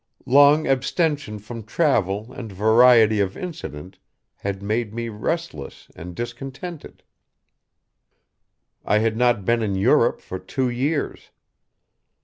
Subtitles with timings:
[0.25, 3.99] Long abstention from travel and variety of incident
[4.37, 7.03] had made me restless and discontented.
[8.83, 11.29] I had not been in Europe for two years.